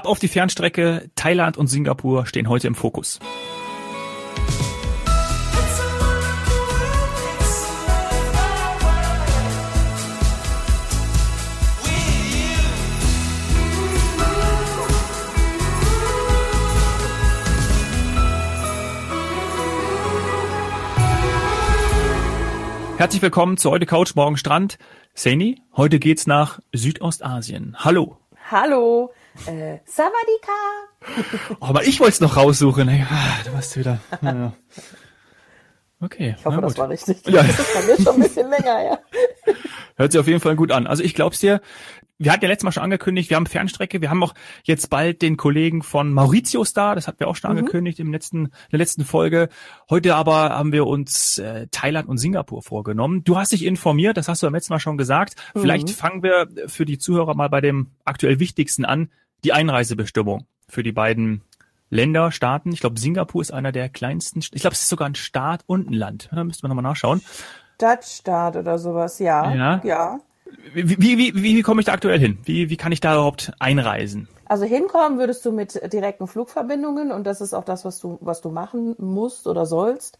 Ab 0.00 0.06
auf 0.06 0.18
die 0.18 0.28
Fernstrecke. 0.28 1.10
Thailand 1.14 1.58
und 1.58 1.66
Singapur 1.66 2.24
stehen 2.24 2.48
heute 2.48 2.66
im 2.66 2.74
Fokus. 2.74 3.18
Herzlich 22.96 23.20
willkommen 23.20 23.58
zu 23.58 23.70
heute 23.70 23.84
Couch, 23.84 24.14
morgen 24.14 24.38
Strand. 24.38 24.78
Saini, 25.12 25.60
heute 25.76 25.98
geht's 25.98 26.26
nach 26.26 26.60
Südostasien. 26.72 27.76
Hallo. 27.80 28.16
Hallo. 28.50 29.12
Äh, 29.46 29.78
Savadika. 29.84 30.52
Oh, 31.60 31.66
aber 31.66 31.84
ich 31.84 31.98
wollte 32.00 32.12
es 32.12 32.20
noch 32.20 32.36
raussuchen. 32.36 32.88
Ah, 32.88 33.42
du 33.44 33.52
warst 33.52 33.76
wieder. 33.76 34.00
Ja. 34.22 34.52
Okay. 36.00 36.34
Ich 36.38 36.44
hoffe, 36.44 36.60
das 36.60 36.78
war 36.78 36.88
richtig. 36.88 37.26
Ja. 37.26 37.42
Das 37.42 37.58
ist 37.58 37.74
bei 37.74 37.82
mir 37.82 37.96
schon 37.96 38.14
ein 38.14 38.20
bisschen 38.22 38.48
länger, 38.50 38.84
ja. 38.84 38.98
Hört 39.96 40.12
sich 40.12 40.20
auf 40.20 40.26
jeden 40.26 40.40
Fall 40.40 40.56
gut 40.56 40.72
an. 40.72 40.86
Also 40.86 41.02
ich 41.02 41.14
glaub's 41.14 41.40
dir, 41.40 41.60
wir 42.20 42.32
hatten 42.32 42.44
ja 42.44 42.48
letztes 42.48 42.64
Mal 42.64 42.72
schon 42.72 42.82
angekündigt, 42.82 43.30
wir 43.30 43.36
haben 43.36 43.46
Fernstrecke, 43.46 44.02
wir 44.02 44.10
haben 44.10 44.22
auch 44.22 44.34
jetzt 44.64 44.90
bald 44.90 45.22
den 45.22 45.38
Kollegen 45.38 45.82
von 45.82 46.12
Mauritius 46.12 46.74
da, 46.74 46.94
das 46.94 47.08
hatten 47.08 47.20
wir 47.20 47.28
auch 47.28 47.36
schon 47.36 47.50
mhm. 47.50 47.58
angekündigt 47.58 47.98
im 47.98 48.12
letzten, 48.12 48.46
in 48.46 48.50
der 48.72 48.78
letzten 48.78 49.04
Folge. 49.04 49.48
Heute 49.88 50.14
aber 50.14 50.50
haben 50.50 50.72
wir 50.72 50.86
uns 50.86 51.38
äh, 51.38 51.66
Thailand 51.70 52.08
und 52.08 52.18
Singapur 52.18 52.62
vorgenommen. 52.62 53.24
Du 53.24 53.38
hast 53.38 53.52
dich 53.52 53.64
informiert, 53.64 54.18
das 54.18 54.28
hast 54.28 54.42
du 54.42 54.46
beim 54.46 54.54
letzten 54.54 54.74
Mal 54.74 54.80
schon 54.80 54.98
gesagt. 54.98 55.34
Mhm. 55.54 55.60
Vielleicht 55.60 55.90
fangen 55.90 56.22
wir 56.22 56.48
für 56.66 56.84
die 56.84 56.98
Zuhörer 56.98 57.34
mal 57.34 57.48
bei 57.48 57.62
dem 57.62 57.88
aktuell 58.04 58.38
wichtigsten 58.38 58.84
an, 58.84 59.10
die 59.44 59.52
Einreisebestimmung 59.52 60.46
für 60.68 60.82
die 60.82 60.92
beiden 60.92 61.42
Länder, 61.90 62.30
Staaten. 62.30 62.72
Ich 62.72 62.80
glaube, 62.80 62.98
Singapur 62.98 63.42
ist 63.42 63.52
einer 63.52 63.72
der 63.72 63.88
kleinsten. 63.88 64.40
Ich 64.40 64.60
glaube, 64.60 64.74
es 64.74 64.82
ist 64.82 64.88
sogar 64.88 65.08
ein 65.08 65.16
Staat 65.16 65.62
und 65.66 65.90
ein 65.90 65.94
Land. 65.94 66.28
Da 66.32 66.44
müsste 66.44 66.64
man 66.64 66.70
nochmal 66.76 66.90
nachschauen. 66.90 67.20
Stadtstaat 67.74 68.56
oder 68.56 68.78
sowas, 68.78 69.18
ja. 69.18 69.54
Ja. 69.54 69.80
ja. 69.84 70.20
Wie, 70.74 71.00
wie, 71.00 71.34
wie, 71.34 71.42
wie 71.42 71.62
komme 71.62 71.80
ich 71.80 71.86
da 71.86 71.92
aktuell 71.92 72.18
hin? 72.18 72.38
Wie, 72.44 72.70
wie 72.70 72.76
kann 72.76 72.92
ich 72.92 73.00
da 73.00 73.14
überhaupt 73.14 73.52
einreisen? 73.58 74.28
Also 74.46 74.64
hinkommen 74.64 75.18
würdest 75.18 75.44
du 75.46 75.52
mit 75.52 75.80
direkten 75.92 76.26
Flugverbindungen 76.26 77.12
und 77.12 77.24
das 77.24 77.40
ist 77.40 77.54
auch 77.54 77.64
das, 77.64 77.84
was 77.84 78.00
du, 78.00 78.18
was 78.20 78.40
du 78.40 78.50
machen 78.50 78.96
musst 78.98 79.46
oder 79.46 79.64
sollst. 79.64 80.18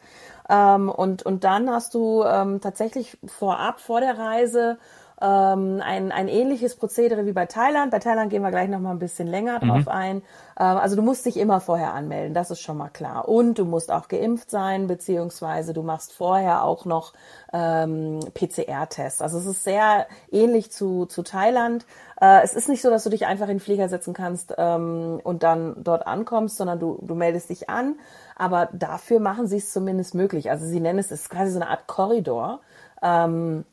Ähm, 0.49 0.89
und, 0.89 1.25
und 1.25 1.45
dann 1.45 1.69
hast 1.69 1.95
du 1.95 2.23
ähm, 2.25 2.61
tatsächlich 2.61 3.19
vorab, 3.27 3.81
vor 3.81 4.01
der 4.01 4.17
Reise, 4.17 4.79
ähm, 5.21 5.83
ein, 5.85 6.13
ein 6.13 6.29
ähnliches 6.29 6.77
Prozedere 6.77 7.27
wie 7.27 7.33
bei 7.33 7.47
Thailand. 7.47 7.91
Bei 7.91 7.99
Thailand 7.99 8.31
gehen 8.31 8.43
wir 8.43 8.51
gleich 8.51 8.69
noch 8.69 8.81
mal 8.81 8.93
ein 8.93 8.99
bisschen 8.99 9.27
länger 9.27 9.59
drauf 9.59 9.83
mhm. 9.83 9.89
ein. 9.89 10.17
Ähm, 10.59 10.77
also 10.79 10.97
du 10.97 11.03
musst 11.03 11.27
dich 11.27 11.37
immer 11.37 11.61
vorher 11.61 11.93
anmelden, 11.93 12.33
das 12.33 12.51
ist 12.51 12.61
schon 12.61 12.79
mal 12.79 12.89
klar. 12.89 13.29
Und 13.29 13.59
du 13.59 13.65
musst 13.65 13.93
auch 13.93 14.09
geimpft 14.09 14.51
sein, 14.51 14.87
beziehungsweise 14.87 15.75
du 15.75 15.83
machst 15.83 16.15
vorher 16.15 16.65
auch 16.65 16.87
noch 16.87 17.13
ähm, 17.53 18.21
PCR-Tests. 18.33 19.21
Also 19.21 19.39
es 19.39 19.47
ist 19.47 19.65
sehr 19.65 20.07
ähnlich 20.33 20.73
zu, 20.73 21.05
zu 21.05 21.23
Thailand. 21.23 21.85
Äh, 22.21 22.43
es 22.43 22.55
ist 22.55 22.69
nicht 22.69 22.81
so, 22.81 22.89
dass 22.89 23.05
du 23.05 23.11
dich 23.11 23.27
einfach 23.27 23.49
in 23.49 23.57
den 23.57 23.61
Flieger 23.61 23.89
setzen 23.89 24.15
kannst 24.15 24.55
ähm, 24.57 25.21
und 25.23 25.43
dann 25.43 25.75
dort 25.83 26.07
ankommst, 26.07 26.57
sondern 26.57 26.79
du, 26.79 26.99
du 27.03 27.15
meldest 27.15 27.51
dich 27.51 27.69
an. 27.69 27.97
Aber 28.37 28.71
dafür 28.73 29.21
machen 29.21 29.47
sie 29.47 29.59
es 29.59 29.71
zumindest 29.71 30.15
möglich. 30.15 30.51
Also 30.51 30.65
sie 30.65 30.81
nennen 30.81 30.99
es, 30.99 31.11
es 31.11 31.23
ist 31.23 31.31
quasi 31.31 31.53
so 31.53 31.61
eine 31.61 31.69
Art 31.69 31.87
Korridor. 31.87 32.61
Ähm, 33.03 33.65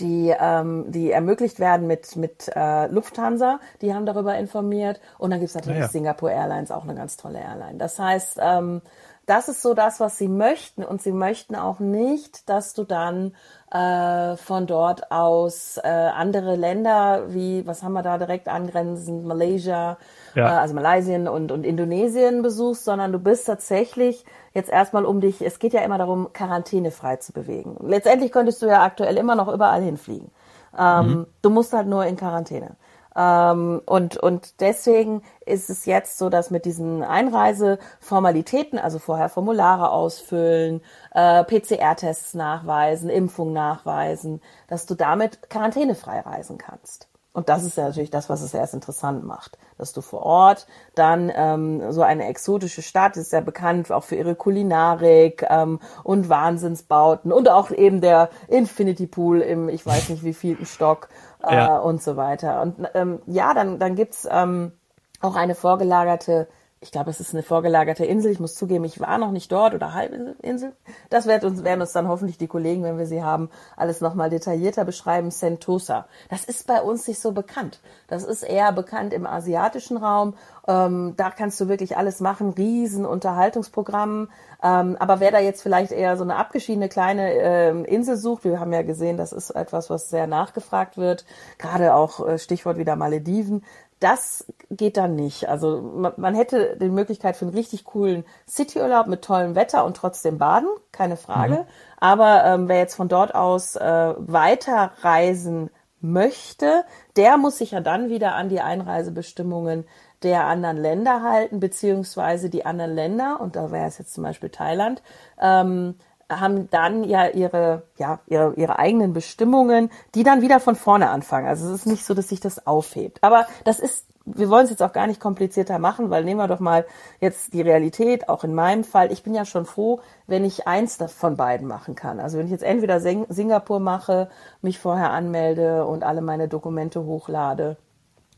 die, 0.00 0.34
ähm, 0.38 0.84
die 0.88 1.10
ermöglicht 1.10 1.60
werden 1.60 1.86
mit, 1.86 2.16
mit 2.16 2.50
äh, 2.54 2.86
Lufthansa. 2.86 3.60
Die 3.80 3.94
haben 3.94 4.06
darüber 4.06 4.36
informiert. 4.36 5.00
Und 5.18 5.30
dann 5.30 5.40
gibt's 5.40 5.54
natürlich 5.54 5.78
ja, 5.80 5.86
ja. 5.86 5.90
Singapore 5.90 6.32
Airlines, 6.32 6.70
auch 6.70 6.84
eine 6.84 6.94
ganz 6.94 7.16
tolle 7.16 7.40
Airline. 7.40 7.78
Das 7.78 7.98
heißt, 7.98 8.38
ähm, 8.40 8.82
das 9.26 9.48
ist 9.48 9.62
so 9.62 9.74
das, 9.74 10.00
was 10.00 10.18
sie 10.18 10.28
möchten. 10.28 10.84
Und 10.84 11.02
sie 11.02 11.12
möchten 11.12 11.54
auch 11.54 11.78
nicht, 11.78 12.48
dass 12.48 12.74
du 12.74 12.84
dann 12.84 13.34
äh, 13.70 14.36
von 14.36 14.66
dort 14.66 15.10
aus 15.10 15.78
äh, 15.82 15.88
andere 15.88 16.56
Länder 16.56 17.32
wie, 17.32 17.66
was 17.66 17.82
haben 17.82 17.92
wir 17.92 18.02
da 18.02 18.18
direkt 18.18 18.48
angrenzend, 18.48 19.24
Malaysia, 19.24 19.96
ja. 20.34 20.48
äh, 20.48 20.60
also 20.60 20.74
Malaysien 20.74 21.28
und, 21.28 21.52
und 21.52 21.64
Indonesien 21.64 22.42
besuchst, 22.42 22.84
sondern 22.84 23.12
du 23.12 23.18
bist 23.18 23.46
tatsächlich 23.46 24.24
jetzt 24.54 24.70
erstmal 24.70 25.04
um 25.04 25.20
dich, 25.20 25.40
es 25.40 25.58
geht 25.58 25.72
ja 25.72 25.80
immer 25.80 25.98
darum, 25.98 26.32
quarantänefrei 26.32 27.16
zu 27.16 27.32
bewegen. 27.32 27.76
Letztendlich 27.80 28.32
könntest 28.32 28.60
du 28.60 28.66
ja 28.66 28.82
aktuell 28.82 29.16
immer 29.16 29.36
noch 29.36 29.52
überall 29.52 29.82
hinfliegen. 29.82 30.30
Ähm, 30.78 31.06
mhm. 31.06 31.26
Du 31.42 31.50
musst 31.50 31.72
halt 31.72 31.86
nur 31.86 32.04
in 32.06 32.16
Quarantäne. 32.16 32.76
Ähm, 33.16 33.82
und, 33.86 34.16
und 34.16 34.60
deswegen 34.60 35.22
ist 35.44 35.70
es 35.70 35.86
jetzt 35.86 36.18
so, 36.18 36.30
dass 36.30 36.50
mit 36.50 36.64
diesen 36.64 37.02
Einreiseformalitäten, 37.02 38.78
also 38.78 38.98
vorher 38.98 39.28
Formulare 39.28 39.90
ausfüllen, 39.90 40.82
äh, 41.12 41.44
PCR-Tests 41.44 42.34
nachweisen, 42.34 43.10
Impfung 43.10 43.52
nachweisen, 43.52 44.40
dass 44.68 44.86
du 44.86 44.94
damit 44.94 45.50
quarantänefrei 45.50 46.20
reisen 46.20 46.58
kannst. 46.58 47.08
Und 47.34 47.48
das 47.48 47.64
ist 47.64 47.78
ja 47.78 47.84
natürlich 47.84 48.10
das, 48.10 48.28
was 48.28 48.42
es 48.42 48.52
erst 48.52 48.74
interessant 48.74 49.24
macht, 49.24 49.56
dass 49.78 49.94
du 49.94 50.02
vor 50.02 50.22
Ort 50.22 50.66
dann 50.94 51.32
ähm, 51.34 51.90
so 51.90 52.02
eine 52.02 52.26
exotische 52.26 52.82
Stadt 52.82 53.16
ist 53.16 53.32
ja 53.32 53.40
bekannt 53.40 53.90
auch 53.90 54.04
für 54.04 54.16
ihre 54.16 54.34
Kulinarik 54.34 55.44
ähm, 55.48 55.80
und 56.04 56.28
Wahnsinnsbauten 56.28 57.32
und 57.32 57.48
auch 57.48 57.70
eben 57.70 58.02
der 58.02 58.28
Infinity 58.48 59.06
Pool 59.06 59.40
im 59.40 59.70
ich 59.70 59.86
weiß 59.86 60.10
nicht 60.10 60.24
wie 60.24 60.34
vielten 60.34 60.66
Stock 60.66 61.08
äh, 61.46 61.54
ja. 61.54 61.78
und 61.78 62.02
so 62.02 62.16
weiter. 62.16 62.62
Und 62.62 62.88
ähm, 62.94 63.20
ja, 63.26 63.54
dann 63.54 63.78
dann 63.78 63.94
gibt's 63.94 64.26
ähm, 64.30 64.72
auch 65.20 65.36
eine 65.36 65.54
vorgelagerte 65.54 66.48
ich 66.82 66.90
glaube, 66.90 67.10
es 67.10 67.20
ist 67.20 67.32
eine 67.32 67.44
vorgelagerte 67.44 68.04
Insel. 68.04 68.32
Ich 68.32 68.40
muss 68.40 68.56
zugeben, 68.56 68.84
ich 68.84 68.98
war 68.98 69.16
noch 69.16 69.30
nicht 69.30 69.52
dort 69.52 69.72
oder 69.72 69.94
Halbinsel. 69.94 70.72
Das 71.10 71.26
werden 71.26 71.48
uns, 71.48 71.62
werden 71.62 71.80
uns 71.80 71.92
dann 71.92 72.08
hoffentlich 72.08 72.38
die 72.38 72.48
Kollegen, 72.48 72.82
wenn 72.82 72.98
wir 72.98 73.06
sie 73.06 73.22
haben, 73.22 73.50
alles 73.76 74.00
nochmal 74.00 74.30
detaillierter 74.30 74.84
beschreiben. 74.84 75.30
Sentosa. 75.30 76.06
Das 76.28 76.44
ist 76.44 76.66
bei 76.66 76.82
uns 76.82 77.06
nicht 77.06 77.20
so 77.20 77.30
bekannt. 77.30 77.80
Das 78.08 78.24
ist 78.24 78.42
eher 78.42 78.72
bekannt 78.72 79.14
im 79.14 79.26
asiatischen 79.26 79.96
Raum. 79.96 80.34
Ähm, 80.66 81.14
da 81.16 81.30
kannst 81.30 81.60
du 81.60 81.68
wirklich 81.68 81.96
alles 81.96 82.18
machen. 82.20 82.50
Riesen 82.50 83.06
Unterhaltungsprogramm. 83.06 84.28
Ähm, 84.60 84.96
aber 84.98 85.20
wer 85.20 85.30
da 85.30 85.38
jetzt 85.38 85.62
vielleicht 85.62 85.92
eher 85.92 86.16
so 86.16 86.24
eine 86.24 86.34
abgeschiedene 86.34 86.88
kleine 86.88 87.32
ähm, 87.32 87.84
Insel 87.84 88.16
sucht, 88.16 88.42
wir 88.42 88.58
haben 88.58 88.72
ja 88.72 88.82
gesehen, 88.82 89.16
das 89.16 89.32
ist 89.32 89.50
etwas, 89.50 89.88
was 89.88 90.10
sehr 90.10 90.26
nachgefragt 90.26 90.96
wird. 90.96 91.24
Gerade 91.58 91.94
auch 91.94 92.26
äh, 92.26 92.38
Stichwort 92.38 92.76
wieder 92.76 92.96
Malediven 92.96 93.62
das 94.02 94.46
geht 94.70 94.96
dann 94.96 95.14
nicht. 95.14 95.48
Also 95.48 95.80
man, 95.80 96.12
man, 96.16 96.34
hätte 96.34 96.76
die 96.80 96.88
Möglichkeit 96.88 97.36
für 97.36 97.44
einen 97.44 97.54
richtig 97.54 97.84
coolen 97.84 98.24
Cityurlaub 98.48 99.06
mit 99.06 99.22
tollem 99.22 99.54
Wetter 99.54 99.84
und 99.84 99.96
trotzdem 99.96 100.38
baden, 100.38 100.68
keine 100.90 101.16
Frage. 101.16 101.54
Mhm. 101.54 101.64
Aber 101.98 102.44
ähm, 102.44 102.68
wer 102.68 102.78
jetzt 102.78 102.94
von 102.94 103.08
dort 103.08 103.34
aus 103.34 103.76
äh, 103.76 104.14
weiterreisen 104.18 105.70
möchte, 106.00 106.84
der 107.16 107.36
muss 107.36 107.58
sich 107.58 107.70
ja 107.70 107.80
dann 107.80 108.08
wieder 108.08 108.34
an 108.34 108.48
die 108.48 108.60
Einreisebestimmungen 108.60 109.84
der 110.22 110.46
anderen 110.46 110.76
Länder 110.76 111.22
halten, 111.22 111.60
beziehungsweise 111.60 112.48
die 112.50 112.64
anderen 112.64 112.94
Länder, 112.94 113.40
und 113.40 113.56
da 113.56 113.70
wäre 113.70 113.86
es 113.86 113.98
jetzt 113.98 114.14
zum 114.14 114.22
Beispiel 114.22 114.50
Thailand, 114.50 115.02
ähm, 115.40 115.96
haben 116.40 116.70
dann 116.70 117.04
ja 117.04 117.26
ihre, 117.28 117.82
ja, 117.96 118.20
ihre, 118.26 118.54
ihre 118.54 118.78
eigenen 118.78 119.12
Bestimmungen, 119.12 119.90
die 120.14 120.22
dann 120.22 120.42
wieder 120.42 120.60
von 120.60 120.76
vorne 120.76 121.10
anfangen. 121.10 121.48
Also 121.48 121.66
es 121.66 121.80
ist 121.80 121.86
nicht 121.86 122.04
so, 122.04 122.14
dass 122.14 122.28
sich 122.28 122.40
das 122.40 122.66
aufhebt. 122.66 123.18
Aber 123.22 123.46
das 123.64 123.78
ist, 123.78 124.06
wir 124.24 124.48
wollen 124.50 124.64
es 124.64 124.70
jetzt 124.70 124.82
auch 124.82 124.92
gar 124.92 125.06
nicht 125.06 125.20
komplizierter 125.20 125.78
machen, 125.78 126.10
weil 126.10 126.24
nehmen 126.24 126.40
wir 126.40 126.48
doch 126.48 126.60
mal 126.60 126.86
jetzt 127.20 127.52
die 127.52 127.62
Realität, 127.62 128.28
auch 128.28 128.44
in 128.44 128.54
meinem 128.54 128.84
Fall. 128.84 129.12
Ich 129.12 129.22
bin 129.22 129.34
ja 129.34 129.44
schon 129.44 129.66
froh, 129.66 130.00
wenn 130.26 130.44
ich 130.44 130.66
eins 130.66 130.98
von 131.08 131.36
beiden 131.36 131.66
machen 131.66 131.94
kann. 131.94 132.20
Also 132.20 132.38
wenn 132.38 132.46
ich 132.46 132.52
jetzt 132.52 132.64
entweder 132.64 133.00
Singapur 133.00 133.80
mache, 133.80 134.28
mich 134.60 134.78
vorher 134.78 135.10
anmelde 135.10 135.86
und 135.86 136.04
alle 136.04 136.20
meine 136.20 136.48
Dokumente 136.48 137.04
hochlade 137.04 137.76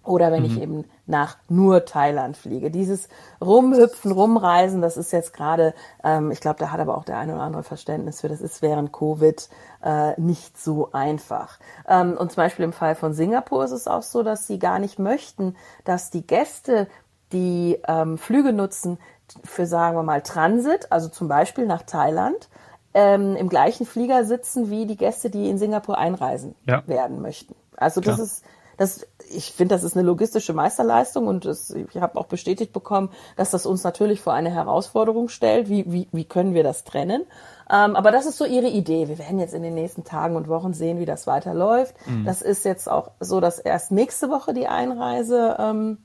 oder 0.05 0.33
wenn 0.33 0.43
mhm. 0.43 0.47
ich 0.47 0.61
eben 0.61 0.85
nach 1.07 1.37
nur 1.49 1.85
Thailand 1.85 2.37
fliege. 2.37 2.71
Dieses 2.71 3.09
Rumhüpfen, 3.41 4.13
Rumreisen, 4.13 4.81
das 4.81 4.97
ist 4.97 5.13
jetzt 5.13 5.33
gerade, 5.33 5.75
ähm, 6.03 6.31
ich 6.31 6.41
glaube, 6.41 6.59
da 6.59 6.71
hat 6.71 6.81
aber 6.81 6.97
auch 6.97 7.05
der 7.05 7.19
eine 7.19 7.35
oder 7.35 7.43
andere 7.43 7.63
Verständnis 7.63 8.21
für, 8.21 8.29
das 8.29 8.41
ist 8.41 8.63
während 8.63 8.93
Covid 8.93 9.49
äh, 9.83 10.21
nicht 10.21 10.59
so 10.59 10.93
einfach. 10.93 11.59
Ähm, 11.89 12.17
und 12.17 12.33
zum 12.33 12.43
Beispiel 12.43 12.65
im 12.65 12.73
Fall 12.73 12.95
von 12.95 13.13
Singapur 13.13 13.65
ist 13.65 13.73
es 13.73 13.89
auch 13.89 14.03
so, 14.03 14.23
dass 14.23 14.47
sie 14.47 14.59
gar 14.59 14.79
nicht 14.79 14.99
möchten, 14.99 15.57
dass 15.85 16.11
die 16.11 16.27
Gäste, 16.27 16.87
die 17.33 17.79
ähm, 17.87 18.19
Flüge 18.19 18.53
nutzen, 18.53 18.99
für 19.43 19.67
sagen 19.67 19.97
wir 19.97 20.03
mal 20.03 20.23
Transit, 20.23 20.93
also 20.93 21.09
zum 21.09 21.29
Beispiel 21.29 21.67
nach 21.67 21.83
Thailand, 21.83 22.49
ähm, 22.95 23.35
im 23.37 23.49
gleichen 23.49 23.87
Flieger 23.87 24.25
sitzen 24.25 24.71
wie 24.71 24.87
die 24.87 24.97
Gäste, 24.97 25.29
die 25.29 25.51
in 25.51 25.59
Singapur 25.59 25.99
einreisen 25.99 26.55
ja. 26.67 26.87
werden 26.87 27.21
möchten. 27.21 27.55
Also 27.77 28.01
das 28.01 28.15
Klar. 28.15 28.27
ist 28.27 28.45
das, 28.77 29.07
ich 29.31 29.53
finde, 29.53 29.75
das 29.75 29.85
ist 29.85 29.97
eine 29.97 30.07
logistische 30.07 30.53
Meisterleistung 30.53 31.27
und 31.27 31.45
das, 31.45 31.71
ich 31.71 31.97
habe 31.97 32.19
auch 32.19 32.27
bestätigt 32.27 32.73
bekommen, 32.73 33.11
dass 33.37 33.51
das 33.51 33.67
uns 33.67 33.85
natürlich 33.85 34.21
vor 34.21 34.33
eine 34.33 34.51
Herausforderung 34.51 35.29
stellt. 35.29 35.69
Wie, 35.69 35.91
wie, 35.91 36.09
wie 36.13 36.25
können 36.25 36.55
wir 36.55 36.63
das 36.63 36.85
trennen? 36.85 37.25
Ähm, 37.71 37.97
aber 37.97 38.11
das 38.11 38.27
ist 38.27 38.39
so 38.39 38.45
ihre 38.45 38.69
Idee. 38.69 39.09
Wir 39.09 39.19
werden 39.19 39.39
jetzt 39.39 39.55
in 39.55 39.63
den 39.63 39.75
nächsten 39.75 40.05
Tagen 40.05 40.37
und 40.37 40.49
Wochen 40.49 40.75
sehen, 40.75 40.99
wie 40.99 41.07
das 41.07 41.27
weiterläuft. 41.27 41.95
Mhm. 42.07 42.25
Das 42.25 42.43
ist 42.43 42.65
jetzt 42.65 42.89
auch 42.89 43.11
so, 43.21 43.41
dass 43.41 43.59
erst 43.59 43.91
nächste 43.91 44.31
Woche 44.31 44.53
die 44.53 44.67
Einreise 44.67 45.57
ähm, 45.59 45.99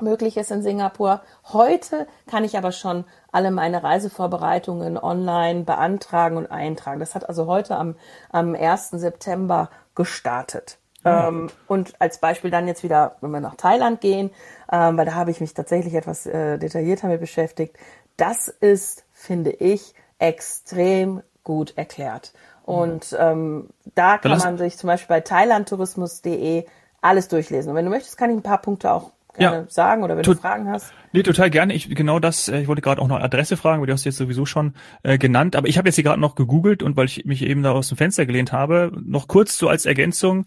möglich 0.00 0.36
ist 0.36 0.50
in 0.50 0.62
Singapur. 0.62 1.22
Heute 1.52 2.06
kann 2.26 2.44
ich 2.44 2.58
aber 2.58 2.72
schon 2.72 3.04
alle 3.32 3.50
meine 3.50 3.82
Reisevorbereitungen 3.82 4.98
online 4.98 5.64
beantragen 5.64 6.36
und 6.36 6.50
eintragen. 6.50 7.00
Das 7.00 7.14
hat 7.14 7.28
also 7.28 7.46
heute 7.46 7.76
am, 7.76 7.96
am 8.30 8.54
1. 8.54 8.90
September 8.90 9.70
gestartet. 9.94 10.78
Ähm, 11.06 11.48
und 11.66 11.94
als 12.00 12.18
Beispiel 12.18 12.50
dann 12.50 12.66
jetzt 12.66 12.82
wieder, 12.82 13.16
wenn 13.20 13.30
wir 13.30 13.40
nach 13.40 13.56
Thailand 13.56 14.00
gehen, 14.00 14.30
ähm, 14.70 14.96
weil 14.96 15.06
da 15.06 15.14
habe 15.14 15.30
ich 15.30 15.40
mich 15.40 15.54
tatsächlich 15.54 15.94
etwas 15.94 16.26
äh, 16.26 16.58
detaillierter 16.58 17.08
mit 17.08 17.20
beschäftigt. 17.20 17.76
Das 18.16 18.48
ist, 18.48 19.04
finde 19.12 19.50
ich, 19.50 19.94
extrem 20.18 21.22
gut 21.44 21.76
erklärt. 21.76 22.32
Und 22.64 23.16
ähm, 23.18 23.68
da 23.94 24.18
kann 24.18 24.38
man 24.38 24.58
sich 24.58 24.76
zum 24.76 24.88
Beispiel 24.88 25.14
bei 25.14 25.20
thailandtourismus.de 25.20 26.66
alles 27.00 27.28
durchlesen. 27.28 27.70
Und 27.70 27.76
wenn 27.76 27.84
du 27.84 27.90
möchtest, 27.90 28.18
kann 28.18 28.30
ich 28.30 28.36
ein 28.36 28.42
paar 28.42 28.60
Punkte 28.60 28.92
auch 28.92 29.12
gerne 29.36 29.56
ja. 29.56 29.64
sagen 29.68 30.02
oder 30.02 30.16
wenn 30.16 30.22
Tot, 30.22 30.36
du 30.36 30.40
Fragen 30.40 30.68
hast. 30.68 30.92
Nee, 31.12 31.22
total 31.22 31.50
gerne. 31.50 31.74
Ich 31.74 31.88
genau 31.88 32.18
das, 32.18 32.48
äh, 32.48 32.60
ich 32.60 32.68
wollte 32.68 32.82
gerade 32.82 33.00
auch 33.00 33.08
noch 33.08 33.20
Adresse 33.20 33.56
fragen, 33.56 33.80
weil 33.80 33.86
du 33.86 33.92
hast 33.92 34.04
jetzt 34.04 34.16
sowieso 34.16 34.46
schon 34.46 34.74
äh, 35.02 35.18
genannt, 35.18 35.56
aber 35.56 35.68
ich 35.68 35.78
habe 35.78 35.88
jetzt 35.88 35.94
hier 35.94 36.04
gerade 36.04 36.20
noch 36.20 36.34
gegoogelt 36.34 36.82
und 36.82 36.96
weil 36.96 37.06
ich 37.06 37.24
mich 37.24 37.42
eben 37.42 37.62
da 37.62 37.72
aus 37.72 37.88
dem 37.88 37.96
Fenster 37.96 38.26
gelehnt 38.26 38.52
habe, 38.52 38.92
noch 39.04 39.28
kurz 39.28 39.58
so 39.58 39.68
als 39.68 39.86
Ergänzung. 39.86 40.46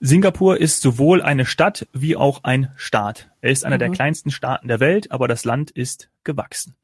Singapur 0.00 0.60
ist 0.60 0.82
sowohl 0.82 1.22
eine 1.22 1.46
Stadt 1.46 1.86
wie 1.92 2.16
auch 2.16 2.44
ein 2.44 2.70
Staat. 2.76 3.30
Er 3.40 3.50
ist 3.50 3.64
einer 3.64 3.76
mhm. 3.76 3.80
der 3.80 3.90
kleinsten 3.90 4.30
Staaten 4.30 4.68
der 4.68 4.80
Welt, 4.80 5.12
aber 5.12 5.28
das 5.28 5.44
Land 5.44 5.70
ist 5.70 6.10
gewachsen. 6.24 6.74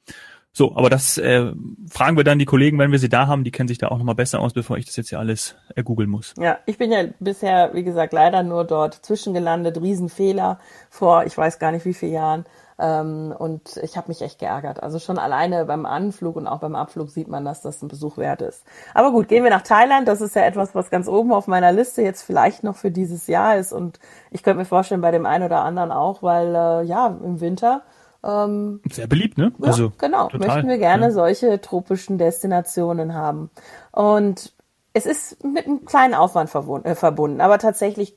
So, 0.59 0.75
aber 0.75 0.91
das 0.91 1.19
äh, 1.19 1.53
fragen 1.89 2.17
wir 2.17 2.25
dann 2.25 2.41
die 2.41 2.45
Kollegen, 2.45 2.81
wenn 2.81 2.91
wir 2.91 2.99
sie 2.99 3.09
da 3.09 3.29
haben. 3.29 3.45
Die 3.45 3.53
kennen 3.53 3.69
sich 3.69 3.79
da 3.79 3.87
auch 3.87 3.99
nochmal 3.99 4.17
besser 4.17 4.41
aus, 4.41 4.55
bevor 4.55 4.77
ich 4.77 4.87
das 4.87 4.97
jetzt 4.97 5.09
hier 5.09 5.21
alles 5.21 5.55
äh, 5.77 5.85
googeln 5.85 6.11
muss. 6.11 6.35
Ja, 6.37 6.59
ich 6.67 6.79
bin 6.79 6.91
ja 6.91 7.05
bisher, 7.21 7.71
wie 7.75 7.85
gesagt, 7.85 8.13
leider 8.13 8.43
nur 8.43 8.65
dort 8.65 8.95
zwischengelandet. 8.95 9.81
Riesenfehler 9.81 10.59
vor, 10.91 11.25
ich 11.27 11.39
weiß 11.39 11.61
gar 11.61 11.71
nicht 11.71 11.85
wie 11.85 11.95
vielen 11.95 12.13
Jahren. 12.13 12.45
Ähm, 12.77 13.33
und 13.39 13.77
ich 13.85 13.97
habe 13.97 14.09
mich 14.09 14.21
echt 14.21 14.41
geärgert. 14.41 14.83
Also 14.83 14.99
schon 14.99 15.17
alleine 15.17 15.65
beim 15.65 15.87
Anflug 15.87 16.35
und 16.35 16.49
auch 16.49 16.59
beim 16.59 16.75
Abflug 16.75 17.11
sieht 17.11 17.29
man, 17.29 17.45
dass 17.45 17.61
das 17.61 17.81
ein 17.81 17.87
Besuch 17.87 18.17
wert 18.19 18.43
ist. 18.43 18.65
Aber 18.95 19.13
gut, 19.13 19.29
gehen 19.29 19.45
wir 19.45 19.51
nach 19.51 19.63
Thailand. 19.63 20.09
Das 20.09 20.21
ist 20.21 20.35
ja 20.35 20.43
etwas, 20.43 20.75
was 20.75 20.91
ganz 20.91 21.07
oben 21.07 21.33
auf 21.33 21.47
meiner 21.47 21.71
Liste 21.71 22.03
jetzt 22.03 22.23
vielleicht 22.23 22.65
noch 22.65 22.75
für 22.75 22.91
dieses 22.91 23.29
Jahr 23.29 23.59
ist. 23.59 23.73
Und 23.73 24.01
ich 24.33 24.43
könnte 24.43 24.59
mir 24.59 24.65
vorstellen, 24.65 25.03
bei 25.03 25.13
dem 25.13 25.25
einen 25.25 25.45
oder 25.45 25.63
anderen 25.63 25.93
auch, 25.93 26.21
weil 26.25 26.53
äh, 26.53 26.83
ja, 26.83 27.17
im 27.23 27.41
Winter 27.41 27.83
ähm, 28.25 28.81
Sehr 28.91 29.07
beliebt, 29.07 29.39
ne? 29.39 29.53
Ja, 29.59 29.69
also, 29.69 29.93
genau. 29.99 30.29
Total, 30.29 30.49
möchten 30.49 30.69
wir 30.69 30.79
gerne 30.79 31.07
ja. 31.07 31.11
solche 31.11 31.61
tropischen 31.61 32.19
Destinationen 32.19 33.15
haben. 33.15 33.51
Und 33.93 34.53
es 34.93 35.07
ist 35.07 35.45
mit 35.45 35.67
einem 35.67 35.85
kleinen 35.85 36.15
Aufwand 36.15 36.53
äh, 36.85 36.95
verbunden, 36.95 37.41
aber 37.41 37.59
tatsächlich, 37.59 38.17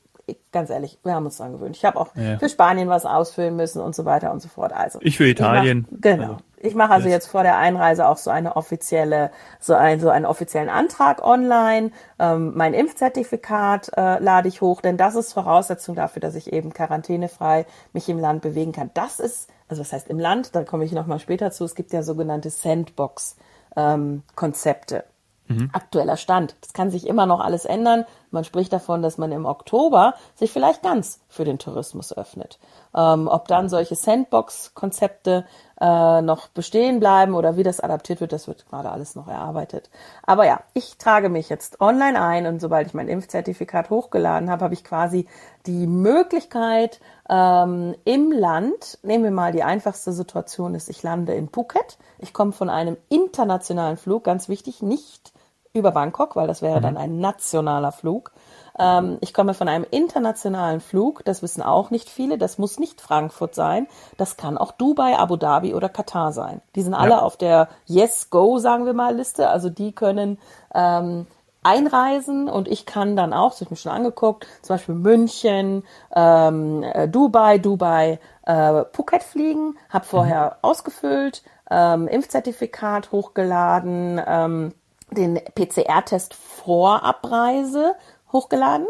ganz 0.50 0.70
ehrlich, 0.70 0.98
wir 1.04 1.14
haben 1.14 1.26
uns 1.26 1.36
dran 1.36 1.52
gewöhnt. 1.52 1.76
Ich 1.76 1.84
habe 1.84 1.98
auch 1.98 2.14
ja. 2.16 2.38
für 2.38 2.48
Spanien 2.48 2.88
was 2.88 3.06
ausfüllen 3.06 3.54
müssen 3.54 3.80
und 3.80 3.94
so 3.94 4.04
weiter 4.04 4.32
und 4.32 4.42
so 4.42 4.48
fort. 4.48 4.72
Also 4.72 4.98
ich 5.02 5.16
für 5.16 5.26
Italien. 5.26 5.86
Ich 5.86 5.92
mach, 5.92 6.00
genau. 6.00 6.22
Also, 6.24 6.36
ich 6.62 6.74
mache 6.74 6.92
also 6.92 7.08
jetzt 7.08 7.26
vor 7.26 7.42
der 7.42 7.58
Einreise 7.58 8.06
auch 8.06 8.16
so 8.16 8.30
eine 8.30 8.56
offizielle, 8.56 9.30
so, 9.60 9.74
ein, 9.74 10.00
so 10.00 10.08
einen 10.08 10.26
offiziellen 10.26 10.68
Antrag 10.68 11.22
online. 11.22 11.90
Ähm, 12.18 12.52
mein 12.54 12.74
Impfzertifikat 12.74 13.92
äh, 13.96 14.18
lade 14.18 14.48
ich 14.48 14.60
hoch, 14.60 14.80
denn 14.80 14.96
das 14.96 15.14
ist 15.14 15.32
Voraussetzung 15.32 15.94
dafür, 15.94 16.20
dass 16.20 16.34
ich 16.34 16.52
eben 16.52 16.72
quarantänefrei 16.72 17.66
mich 17.92 18.08
im 18.08 18.18
Land 18.18 18.42
bewegen 18.42 18.72
kann. 18.72 18.90
Das 18.94 19.20
ist 19.20 19.48
also 19.72 19.80
was 19.80 19.92
heißt 19.94 20.10
im 20.10 20.20
Land, 20.20 20.54
da 20.54 20.64
komme 20.64 20.84
ich 20.84 20.92
nochmal 20.92 21.18
später 21.18 21.50
zu, 21.50 21.64
es 21.64 21.74
gibt 21.74 21.94
ja 21.94 22.02
sogenannte 22.02 22.50
Sandbox-Konzepte. 22.50 25.04
Ähm, 25.48 25.56
mhm. 25.56 25.70
Aktueller 25.72 26.18
Stand. 26.18 26.56
Das 26.60 26.74
kann 26.74 26.90
sich 26.90 27.06
immer 27.06 27.24
noch 27.24 27.40
alles 27.40 27.64
ändern. 27.64 28.04
Man 28.32 28.44
spricht 28.44 28.72
davon, 28.72 29.02
dass 29.02 29.18
man 29.18 29.30
im 29.30 29.46
Oktober 29.46 30.14
sich 30.34 30.52
vielleicht 30.52 30.82
ganz 30.82 31.20
für 31.28 31.44
den 31.44 31.58
Tourismus 31.58 32.16
öffnet. 32.16 32.58
Ähm, 32.94 33.28
ob 33.28 33.46
dann 33.46 33.68
solche 33.68 33.94
Sandbox-Konzepte 33.94 35.44
äh, 35.80 36.22
noch 36.22 36.48
bestehen 36.48 37.00
bleiben 37.00 37.34
oder 37.34 37.56
wie 37.56 37.62
das 37.62 37.80
adaptiert 37.80 38.20
wird, 38.20 38.32
das 38.32 38.46
wird 38.46 38.68
gerade 38.68 38.90
alles 38.90 39.14
noch 39.16 39.28
erarbeitet. 39.28 39.90
Aber 40.22 40.46
ja, 40.46 40.60
ich 40.74 40.96
trage 40.96 41.28
mich 41.28 41.48
jetzt 41.48 41.80
online 41.80 42.20
ein 42.20 42.46
und 42.46 42.60
sobald 42.60 42.86
ich 42.86 42.94
mein 42.94 43.08
Impfzertifikat 43.08 43.90
hochgeladen 43.90 44.50
habe, 44.50 44.64
habe 44.64 44.74
ich 44.74 44.84
quasi 44.84 45.26
die 45.66 45.86
Möglichkeit 45.86 47.00
ähm, 47.28 47.94
im 48.04 48.32
Land, 48.32 48.98
nehmen 49.02 49.24
wir 49.24 49.30
mal 49.30 49.52
die 49.52 49.62
einfachste 49.62 50.12
Situation 50.12 50.74
ist, 50.74 50.88
ich 50.88 51.02
lande 51.02 51.34
in 51.34 51.48
Phuket. 51.48 51.98
Ich 52.18 52.32
komme 52.32 52.52
von 52.52 52.70
einem 52.70 52.96
internationalen 53.08 53.96
Flug, 53.96 54.24
ganz 54.24 54.48
wichtig, 54.48 54.82
nicht 54.82 55.32
über 55.74 55.92
Bangkok, 55.92 56.36
weil 56.36 56.46
das 56.46 56.62
wäre 56.62 56.78
mhm. 56.78 56.82
dann 56.82 56.96
ein 56.96 57.18
nationaler 57.18 57.92
Flug. 57.92 58.32
Ähm, 58.78 59.18
ich 59.20 59.32
komme 59.32 59.54
von 59.54 59.68
einem 59.68 59.86
internationalen 59.90 60.80
Flug, 60.80 61.24
das 61.24 61.42
wissen 61.42 61.62
auch 61.62 61.90
nicht 61.90 62.10
viele, 62.10 62.38
das 62.38 62.58
muss 62.58 62.78
nicht 62.78 63.00
Frankfurt 63.00 63.54
sein, 63.54 63.86
das 64.16 64.36
kann 64.36 64.58
auch 64.58 64.72
Dubai, 64.72 65.18
Abu 65.18 65.36
Dhabi 65.36 65.74
oder 65.74 65.88
Katar 65.88 66.32
sein. 66.32 66.60
Die 66.74 66.82
sind 66.82 66.94
alle 66.94 67.12
ja. 67.12 67.22
auf 67.22 67.36
der 67.36 67.68
Yes 67.86 68.30
Go, 68.30 68.58
sagen 68.58 68.86
wir 68.86 68.94
mal, 68.94 69.14
Liste, 69.14 69.48
also 69.48 69.70
die 69.70 69.92
können 69.92 70.38
ähm, 70.74 71.26
einreisen 71.62 72.48
und 72.48 72.68
ich 72.68 72.86
kann 72.86 73.16
dann 73.16 73.32
auch, 73.32 73.50
das 73.50 73.60
habe 73.60 73.64
ich 73.66 73.70
mir 73.70 73.76
schon 73.76 73.92
angeguckt, 73.92 74.46
zum 74.62 74.74
Beispiel 74.74 74.94
München, 74.94 75.84
ähm, 76.14 76.82
äh, 76.82 77.08
Dubai, 77.08 77.58
Dubai, 77.58 78.18
äh, 78.44 78.84
Phuket 78.92 79.22
fliegen, 79.22 79.78
habe 79.88 80.04
vorher 80.04 80.44
mhm. 80.44 80.68
ausgefüllt, 80.68 81.42
ähm, 81.70 82.08
Impfzertifikat 82.08 83.12
hochgeladen, 83.12 84.20
ähm, 84.26 84.74
den 85.12 85.40
PCR-Test 85.54 86.34
vor 86.34 87.02
Abreise 87.02 87.94
hochgeladen 88.32 88.86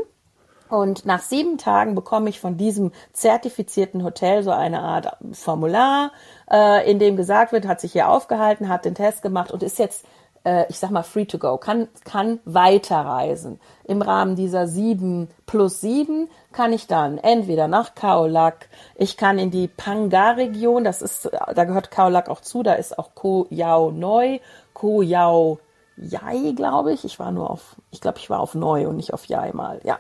Und 0.69 1.07
nach 1.07 1.23
sieben 1.23 1.57
Tagen 1.57 1.95
bekomme 1.95 2.29
ich 2.29 2.41
von 2.41 2.59
diesem 2.59 2.93
zertifizierten 3.15 4.05
Hotel 4.05 4.43
so 4.43 4.51
eine 4.51 4.81
Art 4.81 5.17
Formular, 5.33 6.13
äh, 6.51 6.91
in 6.91 6.99
dem 6.99 7.17
gesagt 7.17 7.53
wird, 7.53 7.67
hat 7.67 7.81
sich 7.81 7.93
hier 7.93 8.11
aufgehalten, 8.11 8.69
hat 8.69 8.85
den 8.85 8.95
Test 8.95 9.23
gemacht 9.23 9.51
und 9.51 9.63
ist 9.63 9.79
jetzt 9.79 10.05
äh, 10.45 10.67
ich 10.69 10.79
sag 10.79 10.91
mal 10.91 11.03
free 11.03 11.27
to 11.27 11.39
go, 11.39 11.59
kann, 11.59 11.89
kann 12.05 12.41
weiterreisen. 12.45 13.61
Im 13.85 14.03
Rahmen 14.03 14.37
dieser 14.37 14.67
sieben 14.67 15.29
plus 15.47 15.81
sieben 15.81 16.29
kann 16.53 16.73
ich 16.73 16.87
dann 16.87 17.19
entweder 17.19 17.69
nach 17.69 17.95
Kaolak, 17.95 18.69
ich 18.95 19.17
kann 19.17 19.39
in 19.39 19.51
die 19.51 19.69
Panga-Region, 19.69 20.85
das 20.85 21.03
ist, 21.03 21.31
da 21.55 21.65
gehört 21.65 21.91
Kaolak 21.91 22.29
auch 22.29 22.41
zu, 22.41 22.63
da 22.63 22.75
ist 22.75 22.99
auch 22.99 23.15
Ko 23.15 23.47
Yao 23.51 23.91
Neu, 23.91 24.39
Ko 24.73 25.03
Yao 25.03 25.59
Yai, 26.01 26.53
glaube 26.55 26.93
ich. 26.93 27.05
Ich 27.05 27.19
war 27.19 27.33
nur 27.33 27.51
auf, 27.51 27.77
ich 27.91 28.01
glaube, 28.01 28.19
ich 28.19 28.31
war 28.31 28.41
auf 28.41 28.55
Neu 28.55 28.89
und 28.89 28.97
nicht 28.97 29.13
auf 29.13 29.27
Yai 29.27 29.53
mal. 29.53 29.81
Ja. 29.85 29.99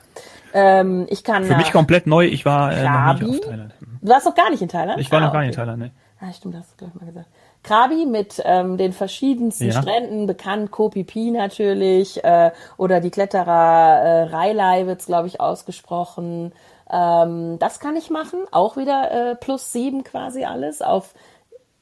Ähm, 0.53 1.07
ich 1.11 1.25
kann. 1.25 1.45
Für 1.45 1.57
mich 1.57 1.73
komplett 1.73 2.07
neu. 2.07 2.27
Ich 2.27 2.45
war 2.45 2.73
äh, 2.73 2.85
noch 2.85 3.21
nicht 3.21 3.45
auf 3.45 3.51
Thailand. 3.51 3.75
Du 4.01 4.09
warst 4.09 4.27
noch 4.27 4.35
gar 4.35 4.51
nicht 4.51 4.63
in 4.63 4.69
Thailand? 4.69 5.01
Ich 5.01 5.11
war 5.11 5.21
ah, 5.21 5.27
noch 5.27 5.33
gar 5.33 5.41
nicht 5.41 5.51
in 5.51 5.57
Thailand, 5.57 5.79
ne. 5.79 5.91
Ah, 6.21 6.33
stimmt, 6.33 6.57
hast 6.57 6.73
du 6.73 6.77
gleich 6.85 6.95
mal 6.95 7.07
gesagt. 7.07 7.29
Krabi 7.63 8.07
mit 8.07 8.41
ähm, 8.45 8.77
den 8.77 8.93
verschiedensten 8.93 9.67
ja. 9.67 9.83
Stränden, 9.83 10.27
bekannt 10.27 10.71
Koh 10.71 10.91
Phi 10.91 11.31
natürlich, 11.31 12.25
äh, 12.25 12.51
oder 12.77 13.01
die 13.01 13.11
Kletterer 13.11 13.99
äh, 14.01 14.23
Railai 14.25 14.87
wird's 14.87 15.07
glaube 15.07 15.29
ich, 15.29 15.41
ausgesprochen. 15.41 16.53
Ähm, 16.91 17.59
das 17.59 17.81
kann 17.81 17.97
ich 17.97 18.11
machen, 18.11 18.41
auch 18.51 18.77
wieder 18.77 19.11
äh, 19.11 19.35
plus 19.37 19.73
sieben 19.73 20.05
quasi 20.05 20.45
alles 20.45 20.81
auf 20.83 21.15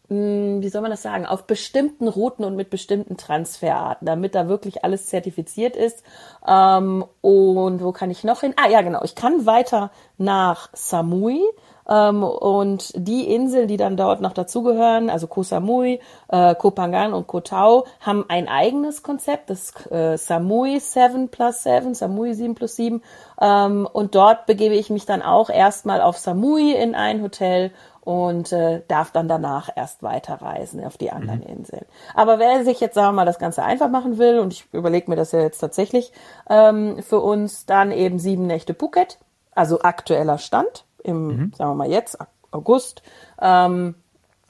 wie 0.09 0.69
soll 0.69 0.83
man 0.83 0.91
das 0.91 1.03
sagen, 1.03 1.27
auf 1.27 1.47
bestimmten 1.47 2.07
Routen 2.07 2.45
und 2.45 2.55
mit 2.55 2.71
bestimmten 2.71 3.17
Transferarten, 3.17 4.07
damit 4.07 4.35
da 4.35 4.49
wirklich 4.49 4.85
alles 4.85 5.07
zertifiziert 5.07 5.75
ist. 5.77 6.05
Ähm, 6.47 7.05
und 7.23 7.83
wo 7.83 7.93
kann 7.93 8.11
ich 8.11 8.23
noch 8.23 8.41
hin? 8.41 8.55
Ah 8.57 8.69
ja, 8.69 8.83
genau, 8.83 9.03
ich 9.03 9.15
kann 9.15 9.47
weiter 9.47 9.91
nach 10.17 10.69
Samui. 10.73 11.41
Ähm, 11.89 12.25
und 12.25 12.93
die 12.97 13.33
Inseln, 13.33 13.69
die 13.69 13.77
dann 13.77 13.97
dort 13.97 14.21
noch 14.21 14.33
dazugehören, 14.33 15.09
also 15.09 15.27
Koh 15.27 15.43
Samui, 15.43 16.01
äh, 16.29 16.55
Koh 16.57 16.73
Phangan 16.73 17.13
und 17.13 17.27
Koh 17.27 17.41
Tao, 17.41 17.87
haben 18.01 18.25
ein 18.29 18.49
eigenes 18.49 19.03
Konzept, 19.03 19.51
das 19.51 19.73
äh, 19.91 20.17
Samui 20.17 20.81
7 20.81 21.29
plus 21.29 21.63
7, 21.63 21.95
Samui 21.95 22.35
7 22.35 22.55
plus 22.55 22.77
7. 22.77 23.03
Ähm, 23.41 23.89
und 23.93 24.15
dort 24.15 24.47
begebe 24.47 24.75
ich 24.75 24.91
mich 24.91 25.07
dann 25.07 25.23
auch 25.23 25.49
erstmal 25.49 26.01
auf 26.01 26.19
Samui 26.19 26.73
in 26.73 26.95
ein 26.95 27.23
Hotel 27.23 27.71
und 28.07 28.53
äh, 28.53 28.83
darf 28.87 29.11
dann 29.11 29.27
danach 29.27 29.69
erst 29.75 30.05
weiterreisen 30.05 30.83
auf 30.85 30.97
die 30.97 31.11
anderen 31.11 31.41
mhm. 31.41 31.59
Inseln. 31.59 31.85
Aber 32.15 32.39
wer 32.39 32.65
sich 32.65 32.79
jetzt, 32.79 32.95
sagen 32.95 33.09
wir 33.09 33.13
mal, 33.13 33.27
das 33.27 33.41
Ganze 33.41 33.65
einfach 33.65 33.91
machen 33.91 34.17
will, 34.17 34.39
und 34.39 34.53
ich 34.53 34.73
überlege 34.73 35.11
mir 35.11 35.17
das 35.17 35.33
ja 35.33 35.41
jetzt 35.41 35.59
tatsächlich 35.59 36.13
ähm, 36.49 37.03
für 37.03 37.19
uns, 37.19 37.67
dann 37.67 37.91
eben 37.91 38.21
sieben 38.21 38.47
Nächte 38.47 38.75
Phuket, 38.75 39.19
also 39.57 39.81
aktueller 39.81 40.39
Stand 40.39 40.85
im, 41.03 41.27
mhm. 41.27 41.53
sagen 41.57 41.73
wir 41.73 41.75
mal 41.75 41.91
jetzt, 41.91 42.17
August, 42.53 43.03
ähm, 43.43 43.97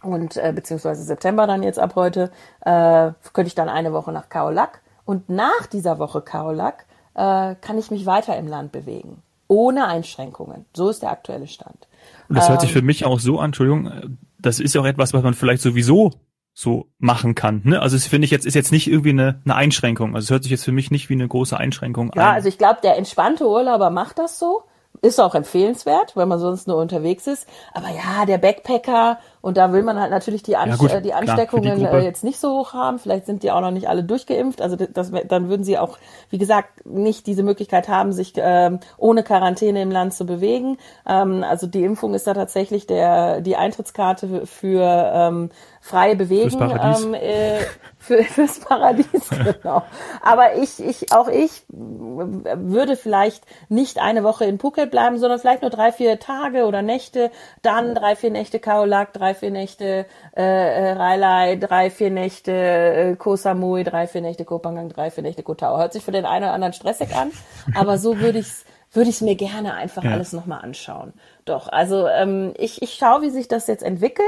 und 0.02 0.36
äh, 0.36 0.52
beziehungsweise 0.54 1.02
September 1.02 1.46
dann 1.46 1.62
jetzt 1.62 1.78
ab 1.78 1.94
heute, 1.96 2.30
äh, 2.60 3.12
könnte 3.32 3.48
ich 3.48 3.54
dann 3.54 3.70
eine 3.70 3.94
Woche 3.94 4.12
nach 4.12 4.28
Kaolak. 4.28 4.82
Und 5.06 5.30
nach 5.30 5.66
dieser 5.72 5.98
Woche 5.98 6.20
Kaolak 6.20 6.84
äh, 7.14 7.54
kann 7.54 7.78
ich 7.78 7.90
mich 7.90 8.04
weiter 8.04 8.36
im 8.36 8.48
Land 8.48 8.70
bewegen. 8.70 9.22
Ohne 9.48 9.86
Einschränkungen. 9.86 10.66
So 10.74 10.88
ist 10.88 11.02
der 11.02 11.10
aktuelle 11.10 11.46
Stand. 11.46 11.88
Und 12.28 12.36
das 12.36 12.48
hört 12.48 12.60
sich 12.60 12.70
ähm. 12.70 12.76
für 12.76 12.82
mich 12.82 13.04
auch 13.04 13.20
so 13.20 13.38
an, 13.38 13.46
Entschuldigung, 13.46 14.18
das 14.38 14.60
ist 14.60 14.74
ja 14.74 14.80
auch 14.80 14.86
etwas, 14.86 15.14
was 15.14 15.22
man 15.22 15.34
vielleicht 15.34 15.62
sowieso 15.62 16.12
so 16.58 16.86
machen 16.98 17.34
kann. 17.34 17.60
Ne? 17.64 17.82
Also 17.82 17.96
das 17.96 18.06
finde 18.06 18.24
ich 18.24 18.30
jetzt 18.30 18.46
ist 18.46 18.54
jetzt 18.54 18.72
nicht 18.72 18.88
irgendwie 18.88 19.10
eine, 19.10 19.40
eine 19.44 19.54
Einschränkung. 19.54 20.14
Also 20.14 20.24
es 20.24 20.30
hört 20.30 20.42
sich 20.42 20.52
jetzt 20.52 20.64
für 20.64 20.72
mich 20.72 20.90
nicht 20.90 21.10
wie 21.10 21.14
eine 21.14 21.28
große 21.28 21.56
Einschränkung 21.56 22.12
ja, 22.14 22.22
an. 22.22 22.28
Ja, 22.28 22.32
also 22.32 22.48
ich 22.48 22.56
glaube, 22.56 22.80
der 22.82 22.96
entspannte 22.96 23.46
Urlauber 23.46 23.90
macht 23.90 24.18
das 24.18 24.38
so. 24.38 24.62
Ist 25.02 25.20
auch 25.20 25.34
empfehlenswert, 25.34 26.16
wenn 26.16 26.28
man 26.28 26.38
sonst 26.38 26.66
nur 26.66 26.78
unterwegs 26.78 27.26
ist. 27.26 27.46
Aber 27.74 27.88
ja, 27.90 28.24
der 28.24 28.38
Backpacker 28.38 29.18
und 29.46 29.56
da 29.56 29.72
will 29.72 29.84
man 29.84 30.00
halt 30.00 30.10
natürlich 30.10 30.42
die, 30.42 30.56
An 30.56 30.70
ja, 30.70 30.74
gut, 30.74 30.90
die 31.04 31.14
Ansteckungen 31.14 31.78
klar, 31.78 32.00
die 32.00 32.04
jetzt 32.04 32.24
nicht 32.24 32.40
so 32.40 32.50
hoch 32.58 32.72
haben. 32.72 32.98
Vielleicht 32.98 33.26
sind 33.26 33.44
die 33.44 33.52
auch 33.52 33.60
noch 33.60 33.70
nicht 33.70 33.88
alle 33.88 34.02
durchgeimpft. 34.02 34.60
Also 34.60 34.74
das, 34.74 35.12
dann 35.28 35.48
würden 35.48 35.62
sie 35.62 35.78
auch, 35.78 35.98
wie 36.30 36.38
gesagt, 36.38 36.84
nicht 36.84 37.28
diese 37.28 37.44
Möglichkeit 37.44 37.86
haben, 37.86 38.12
sich 38.12 38.32
ähm, 38.38 38.80
ohne 38.96 39.22
Quarantäne 39.22 39.82
im 39.82 39.92
Land 39.92 40.14
zu 40.14 40.26
bewegen. 40.26 40.78
Ähm, 41.08 41.44
also 41.44 41.68
die 41.68 41.84
Impfung 41.84 42.12
ist 42.14 42.26
da 42.26 42.34
tatsächlich 42.34 42.88
der 42.88 43.40
die 43.40 43.54
Eintrittskarte 43.54 44.46
für 44.46 45.12
ähm, 45.14 45.50
freie 45.80 46.16
Bewegen 46.16 46.50
fürs. 46.50 47.04
Ähm, 47.04 47.14
äh, 47.14 47.60
für, 48.06 48.22
fürs 48.24 48.60
Paradies 48.60 49.06
genau. 49.62 49.82
Aber 50.22 50.56
ich, 50.56 50.80
ich, 50.80 51.12
auch 51.12 51.28
ich 51.28 51.64
würde 51.68 52.96
vielleicht 52.96 53.44
nicht 53.68 53.98
eine 53.98 54.22
Woche 54.22 54.44
in 54.44 54.58
Phuket 54.58 54.90
bleiben, 54.90 55.18
sondern 55.18 55.38
vielleicht 55.38 55.62
nur 55.62 55.70
drei, 55.70 55.92
vier 55.92 56.18
Tage 56.18 56.66
oder 56.66 56.82
Nächte, 56.82 57.30
dann 57.62 57.94
drei, 57.94 58.16
vier 58.16 58.30
Nächte 58.30 58.60
Kaolak, 58.60 59.12
drei, 59.12 59.34
vier 59.36 59.52
Nächte 59.52 60.06
äh, 60.36 60.42
äh, 60.42 60.92
Railai, 60.92 61.56
drei, 61.56 61.90
vier 61.90 62.10
Nächte 62.10 62.52
äh, 62.52 63.16
Koh 63.16 63.36
Samui, 63.36 63.84
drei, 63.84 64.08
vier 64.08 64.22
Nächte 64.22 64.44
Koh 64.44 64.58
Phangan, 64.58 64.88
drei, 64.88 65.12
vier 65.12 65.22
Nächte 65.22 65.44
Koh 65.44 65.54
Tao. 65.54 65.78
Hört 65.78 65.92
sich 65.92 66.02
für 66.02 66.10
den 66.10 66.24
einen 66.24 66.46
oder 66.46 66.54
anderen 66.54 66.72
stressig 66.72 67.14
an, 67.14 67.30
aber 67.74 67.98
so 67.98 68.18
würde 68.18 68.40
ich 68.40 68.46
es 68.46 68.64
würde 68.96 69.10
ich 69.10 69.16
es 69.16 69.20
mir 69.20 69.36
gerne 69.36 69.74
einfach 69.74 70.02
ja. 70.02 70.12
alles 70.12 70.32
nochmal 70.32 70.62
anschauen. 70.62 71.12
Doch, 71.44 71.68
also 71.68 72.08
ähm, 72.08 72.54
ich, 72.56 72.82
ich 72.82 72.94
schaue, 72.94 73.22
wie 73.22 73.30
sich 73.30 73.46
das 73.46 73.66
jetzt 73.68 73.84
entwickelt. 73.84 74.26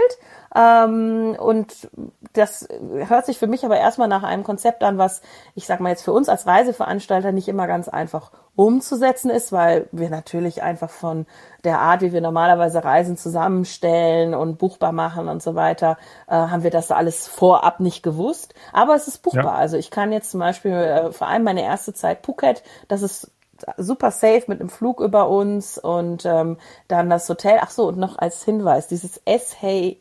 Ähm, 0.54 1.36
und 1.38 1.88
das 2.32 2.68
hört 3.08 3.26
sich 3.26 3.38
für 3.38 3.48
mich 3.48 3.64
aber 3.64 3.78
erstmal 3.78 4.08
nach 4.08 4.22
einem 4.22 4.44
Konzept 4.44 4.82
an, 4.84 4.98
was 4.98 5.20
ich 5.54 5.66
sag 5.66 5.80
mal 5.80 5.90
jetzt 5.90 6.04
für 6.04 6.12
uns 6.12 6.28
als 6.28 6.46
Reiseveranstalter 6.46 7.32
nicht 7.32 7.48
immer 7.48 7.66
ganz 7.66 7.88
einfach 7.88 8.30
umzusetzen 8.54 9.30
ist, 9.30 9.52
weil 9.52 9.88
wir 9.92 10.10
natürlich 10.10 10.62
einfach 10.62 10.90
von 10.90 11.26
der 11.64 11.80
Art, 11.80 12.02
wie 12.02 12.12
wir 12.12 12.20
normalerweise 12.20 12.82
Reisen 12.82 13.16
zusammenstellen 13.16 14.34
und 14.34 14.58
buchbar 14.58 14.92
machen 14.92 15.28
und 15.28 15.42
so 15.42 15.54
weiter, 15.54 15.96
äh, 16.28 16.32
haben 16.32 16.62
wir 16.62 16.70
das 16.70 16.90
alles 16.90 17.26
vorab 17.26 17.80
nicht 17.80 18.02
gewusst. 18.02 18.54
Aber 18.72 18.94
es 18.94 19.08
ist 19.08 19.22
buchbar. 19.22 19.44
Ja. 19.44 19.54
Also 19.54 19.76
ich 19.76 19.90
kann 19.90 20.12
jetzt 20.12 20.30
zum 20.30 20.40
Beispiel 20.40 20.72
äh, 20.72 21.12
vor 21.12 21.26
allem 21.26 21.44
meine 21.44 21.62
erste 21.62 21.94
Zeit 21.94 22.24
Phuket, 22.24 22.62
das 22.88 23.02
ist 23.02 23.30
super 23.76 24.10
safe 24.10 24.44
mit 24.46 24.60
einem 24.60 24.68
Flug 24.68 25.00
über 25.00 25.28
uns 25.28 25.78
und 25.78 26.24
ähm, 26.24 26.58
dann 26.88 27.10
das 27.10 27.28
Hotel. 27.28 27.58
Ach 27.60 27.70
so, 27.70 27.88
und 27.88 27.98
noch 27.98 28.18
als 28.18 28.44
Hinweis, 28.44 28.88
dieses 28.88 29.20
SHA 29.26 29.96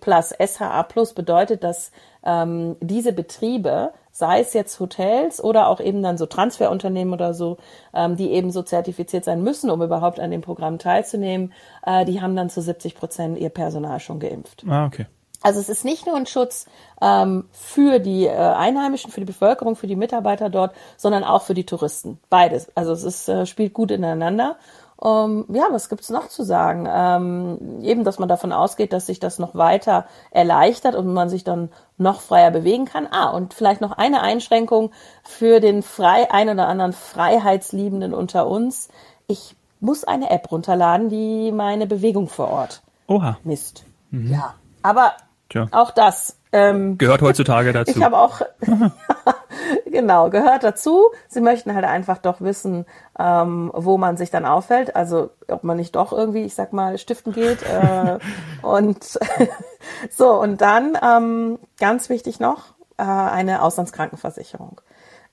plus, 0.00 0.34
SHA 0.38 0.82
plus 0.84 1.14
bedeutet, 1.14 1.64
dass 1.64 1.90
ähm, 2.24 2.76
diese 2.80 3.12
Betriebe, 3.12 3.92
sei 4.10 4.40
es 4.40 4.52
jetzt 4.52 4.78
Hotels 4.80 5.42
oder 5.42 5.68
auch 5.68 5.80
eben 5.80 6.02
dann 6.02 6.18
so 6.18 6.26
Transferunternehmen 6.26 7.14
oder 7.14 7.34
so, 7.34 7.58
ähm, 7.94 8.16
die 8.16 8.30
eben 8.30 8.50
so 8.50 8.62
zertifiziert 8.62 9.24
sein 9.24 9.42
müssen, 9.42 9.70
um 9.70 9.82
überhaupt 9.82 10.20
an 10.20 10.30
dem 10.30 10.40
Programm 10.40 10.78
teilzunehmen, 10.78 11.52
äh, 11.84 12.04
die 12.04 12.20
haben 12.20 12.36
dann 12.36 12.50
zu 12.50 12.60
70 12.60 12.94
Prozent 12.94 13.38
ihr 13.38 13.50
Personal 13.50 14.00
schon 14.00 14.20
geimpft. 14.20 14.64
Ah, 14.68 14.86
okay. 14.86 15.06
Also 15.46 15.60
es 15.60 15.68
ist 15.68 15.84
nicht 15.84 16.06
nur 16.06 16.16
ein 16.16 16.26
Schutz 16.26 16.66
ähm, 17.00 17.44
für 17.52 18.00
die 18.00 18.26
äh, 18.26 18.34
Einheimischen, 18.34 19.12
für 19.12 19.20
die 19.20 19.26
Bevölkerung, 19.26 19.76
für 19.76 19.86
die 19.86 19.94
Mitarbeiter 19.94 20.50
dort, 20.50 20.74
sondern 20.96 21.22
auch 21.22 21.42
für 21.42 21.54
die 21.54 21.64
Touristen. 21.64 22.18
Beides. 22.30 22.66
Also 22.74 22.90
es 22.90 23.04
ist, 23.04 23.28
äh, 23.28 23.46
spielt 23.46 23.72
gut 23.72 23.92
ineinander. 23.92 24.56
Um, 24.96 25.44
ja, 25.50 25.68
was 25.70 25.88
gibt's 25.88 26.10
noch 26.10 26.26
zu 26.26 26.42
sagen? 26.42 26.88
Ähm, 26.90 27.80
eben, 27.82 28.02
dass 28.02 28.18
man 28.18 28.28
davon 28.28 28.52
ausgeht, 28.52 28.92
dass 28.92 29.06
sich 29.06 29.20
das 29.20 29.38
noch 29.38 29.54
weiter 29.54 30.06
erleichtert 30.32 30.96
und 30.96 31.14
man 31.14 31.28
sich 31.28 31.44
dann 31.44 31.70
noch 31.96 32.22
freier 32.22 32.50
bewegen 32.50 32.86
kann. 32.86 33.06
Ah, 33.08 33.30
und 33.30 33.54
vielleicht 33.54 33.80
noch 33.80 33.92
eine 33.92 34.22
Einschränkung 34.22 34.90
für 35.22 35.60
den 35.60 35.84
frei 35.84 36.28
ein 36.32 36.48
oder 36.48 36.66
anderen 36.66 36.92
Freiheitsliebenden 36.92 38.14
unter 38.14 38.48
uns. 38.48 38.88
Ich 39.28 39.54
muss 39.78 40.02
eine 40.02 40.28
App 40.30 40.50
runterladen, 40.50 41.08
die 41.08 41.52
meine 41.52 41.86
Bewegung 41.86 42.26
vor 42.26 42.48
Ort 42.50 42.82
Oha. 43.06 43.38
misst. 43.44 43.84
Mhm. 44.10 44.32
Ja, 44.32 44.54
aber 44.82 45.12
Tja. 45.48 45.68
Auch 45.70 45.90
das. 45.92 46.36
Ähm, 46.52 46.96
gehört 46.98 47.22
heutzutage 47.22 47.72
dazu. 47.72 47.98
Ich 47.98 48.02
habe 48.02 48.18
auch, 48.18 48.40
genau, 49.84 50.30
gehört 50.30 50.64
dazu. 50.64 51.10
Sie 51.28 51.40
möchten 51.40 51.74
halt 51.74 51.84
einfach 51.84 52.18
doch 52.18 52.40
wissen, 52.40 52.86
ähm, 53.18 53.70
wo 53.74 53.98
man 53.98 54.16
sich 54.16 54.30
dann 54.30 54.44
auffällt. 54.44 54.96
Also 54.96 55.30
ob 55.48 55.64
man 55.64 55.76
nicht 55.76 55.94
doch 55.96 56.12
irgendwie, 56.12 56.44
ich 56.44 56.54
sag 56.54 56.72
mal, 56.72 56.98
stiften 56.98 57.32
geht. 57.32 57.62
Äh, 57.62 58.18
und 58.62 59.18
so, 60.10 60.40
und 60.40 60.60
dann 60.60 60.98
ähm, 61.02 61.58
ganz 61.78 62.08
wichtig 62.08 62.40
noch, 62.40 62.74
äh, 62.96 63.02
eine 63.02 63.62
Auslandskrankenversicherung. 63.62 64.80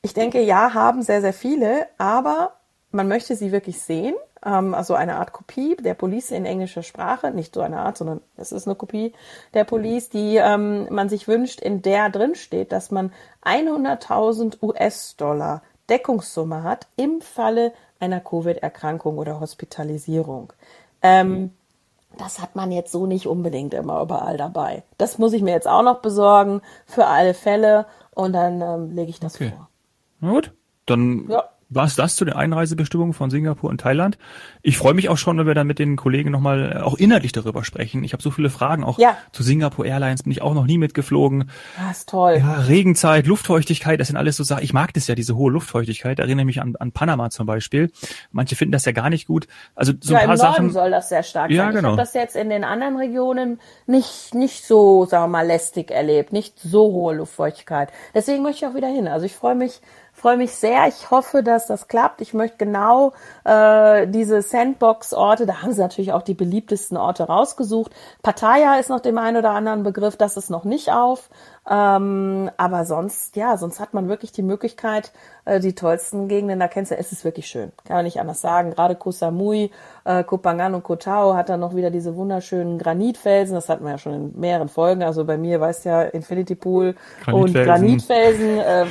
Ich 0.02 0.14
denke, 0.14 0.42
ja, 0.42 0.74
haben 0.74 1.02
sehr, 1.02 1.22
sehr 1.22 1.34
viele, 1.34 1.88
aber 1.98 2.54
man 2.92 3.08
möchte 3.08 3.36
sie 3.36 3.52
wirklich 3.52 3.82
sehen 3.82 4.16
also 4.44 4.94
eine 4.94 5.16
Art 5.16 5.32
Kopie 5.32 5.76
der 5.78 5.94
Police 5.94 6.32
in 6.32 6.46
englischer 6.46 6.84
Sprache, 6.84 7.32
nicht 7.32 7.56
so 7.56 7.62
eine 7.62 7.80
Art, 7.80 7.98
sondern 7.98 8.22
es 8.36 8.52
ist 8.52 8.68
eine 8.68 8.76
Kopie 8.76 9.14
der 9.54 9.64
Police, 9.64 10.10
die 10.10 10.36
ähm, 10.36 10.88
man 10.90 11.10
sich 11.10 11.28
wünscht, 11.28 11.62
in 11.62 11.82
der 11.82 12.10
drin 12.10 12.36
steht, 12.36 12.72
dass 12.72 12.92
man 12.92 13.14
100.000 13.44 14.62
US-Dollar 14.62 15.62
Deckungssumme 15.90 16.64
hat 16.64 16.88
im 16.96 17.22
Falle 17.22 17.74
einer 18.00 18.20
Covid-Erkrankung 18.20 19.18
oder 19.18 19.40
Hospitalisierung. 19.40 20.52
Ähm, 21.02 21.52
das 22.18 22.42
hat 22.42 22.56
man 22.56 22.72
jetzt 22.72 22.92
so 22.92 23.06
nicht 23.06 23.28
unbedingt 23.28 23.74
immer 23.74 24.02
überall 24.02 24.38
dabei. 24.38 24.84
Das 24.98 25.18
muss 25.18 25.34
ich 25.34 25.42
mir 25.42 25.52
jetzt 25.52 25.68
auch 25.68 25.84
noch 25.84 26.02
besorgen 26.02 26.62
für 26.86 27.08
alle 27.08 27.34
Fälle 27.34 27.86
und 28.12 28.34
dann 28.34 28.62
ähm, 28.62 28.96
lege 28.96 29.10
ich 29.10 29.20
das 29.20 29.36
okay. 29.36 29.54
vor. 29.56 29.70
Na 30.20 30.32
gut, 30.32 30.54
dann 30.86 31.28
ja 31.30 31.44
war's 31.76 31.96
das 31.96 32.16
zu 32.16 32.26
den 32.26 32.34
Einreisebestimmungen 32.36 33.14
von 33.14 33.30
Singapur 33.30 33.70
und 33.70 33.82
Thailand. 33.82 34.18
Ich 34.62 34.78
freue 34.78 34.94
mich 34.94 35.10
auch 35.10 35.18
schon, 35.18 35.38
wenn 35.38 35.48
wir 35.48 35.56
dann 35.56 35.68
mit 35.68 35.80
den 35.80 35.96
Kollegen 35.96 36.32
nochmal 36.32 36.74
äh, 36.78 36.82
auch 36.82 36.96
inhaltlich 36.98 37.32
darüber 37.32 37.64
sprechen. 37.64 38.04
Ich 38.04 38.14
habe 38.14 38.24
so 38.24 38.32
viele 38.32 38.50
Fragen 38.50 38.84
auch 38.84 39.00
Ja. 39.00 39.18
zu 39.32 39.44
Singapore 39.44 39.88
Airlines, 39.88 40.24
bin 40.24 40.32
ich 40.32 40.42
auch 40.42 40.54
noch 40.54 40.66
nie 40.66 40.78
mitgeflogen. 40.78 41.50
Das 41.78 42.00
ist 42.00 42.10
toll. 42.10 42.38
Ja, 42.40 42.54
Regenzeit, 42.62 43.28
Luftfeuchtigkeit, 43.28 44.00
das 44.00 44.08
sind 44.08 44.18
alles 44.18 44.38
so 44.38 44.44
Sachen. 44.44 44.64
Ich 44.64 44.74
mag 44.74 44.94
das 44.94 45.08
ja, 45.08 45.16
diese 45.16 45.36
hohe 45.36 45.52
Luftfeuchtigkeit. 45.52 46.20
Da 46.20 46.24
erinnere 46.24 46.46
mich 46.46 46.62
an, 46.62 46.76
an 46.80 46.92
Panama 46.92 47.30
zum 47.30 47.46
Beispiel. 47.46 47.92
Manche 48.32 48.56
finden 48.56 48.72
das 48.72 48.86
ja 48.86 48.92
gar 48.92 49.10
nicht 49.10 49.28
gut. 49.28 49.48
Also 49.76 49.94
so 50.00 50.14
ja, 50.14 50.20
ein 50.20 50.26
paar 50.28 50.36
im 50.36 50.42
Norden 50.42 50.54
Sachen. 50.56 50.70
soll 50.72 50.92
das 50.92 51.10
sehr 51.10 51.24
stark 51.24 51.52
Ja, 51.52 51.64
sein. 51.64 51.70
Ich 51.72 51.76
genau. 51.78 51.90
habe 51.90 51.98
das 51.98 52.14
jetzt 52.14 52.36
in 52.36 52.50
den 52.50 52.64
anderen 52.64 52.98
Regionen 52.98 53.60
nicht, 53.88 54.34
nicht 54.34 54.66
so, 54.66 55.06
sagen 55.06 55.24
wir 55.26 55.28
mal, 55.40 55.48
lästig 55.48 55.92
erlebt, 55.92 56.34
nicht 56.34 56.60
so 56.60 56.84
hohe 56.92 57.16
Luftfeuchtigkeit. 57.16 57.90
Deswegen 58.14 58.44
möchte 58.44 58.66
ich 58.66 58.72
auch 58.72 58.76
wieder 58.76 58.88
hin. 58.88 59.08
Also 59.08 59.26
ich 59.26 59.34
freue 59.36 59.56
mich, 59.56 59.82
freue 60.14 60.38
mich 60.38 60.56
sehr. 60.56 60.88
Ich 60.88 61.12
hoffe, 61.12 61.44
dass 61.44 61.68
das 61.68 61.88
klappt. 61.88 62.22
Ich 62.22 62.34
möchte 62.34 62.58
genau 62.58 63.14
äh, 63.44 64.08
diese 64.08 64.42
Sandbox-Orte, 64.42 65.46
da 65.46 65.62
haben 65.62 65.74
sie 65.74 65.82
natürlich 65.82 66.14
auch 66.14 66.22
die 66.22 66.34
beliebtesten 66.34 66.98
Orte 66.98 67.24
rausgesucht. 67.24 67.92
Pattaya 68.22 68.76
ist 68.76 68.90
noch 68.90 69.02
dem 69.02 69.18
einen 69.18 69.38
oder 69.38 69.52
anderen 69.52 69.84
Begriff, 69.84 70.16
das 70.16 70.38
ist 70.38 70.50
noch 70.50 70.64
nicht 70.64 70.92
auf. 70.92 71.30
Ähm, 71.70 72.50
aber 72.58 72.84
sonst, 72.86 73.36
ja, 73.38 73.56
sonst 73.58 73.80
hat 73.80 73.94
man 73.94 74.10
wirklich 74.10 74.32
die 74.34 74.42
Möglichkeit, 74.44 75.14
äh, 75.46 75.60
die 75.62 75.74
tollsten 75.76 76.28
Gegenden, 76.28 76.60
da 76.60 76.68
kennst 76.68 76.92
du, 76.92 76.98
es 76.98 77.12
ist 77.14 77.24
wirklich 77.24 77.48
schön. 77.48 77.72
Kann 77.86 77.98
man 77.98 78.06
nicht 78.06 78.20
anders 78.20 78.42
sagen. 78.42 78.72
Gerade 78.72 78.96
Koh 78.96 79.12
Samui, 79.12 79.72
äh, 80.04 80.24
Koh 80.26 80.38
Phangan 80.38 80.76
und 80.76 80.84
Koh 80.84 80.98
Tao 80.98 81.36
hat 81.36 81.48
dann 81.50 81.62
noch 81.62 81.74
wieder 81.76 81.90
diese 81.90 82.16
wunderschönen 82.18 82.78
Granitfelsen. 82.80 83.56
Das 83.56 83.70
hatten 83.70 83.86
wir 83.86 83.92
ja 83.92 83.98
schon 83.98 84.14
in 84.14 84.40
mehreren 84.40 84.68
Folgen. 84.68 85.04
Also 85.04 85.24
bei 85.26 85.38
mir, 85.38 85.62
weißt 85.62 85.86
ja, 85.86 86.02
Infinity 86.04 86.56
Pool 86.56 86.96
und 87.32 87.54
Granitfelsen. 87.54 88.58
Granitfelsen, 88.58 88.58
äh, 88.60 88.86